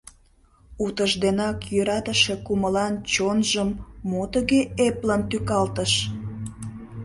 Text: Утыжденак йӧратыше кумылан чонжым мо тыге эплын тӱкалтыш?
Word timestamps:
Утыжденак 0.83 1.57
йӧратыше 1.75 2.35
кумылан 2.45 2.93
чонжым 3.13 3.69
мо 4.09 4.23
тыге 4.33 4.59
эплын 4.85 5.21
тӱкалтыш? 5.29 5.93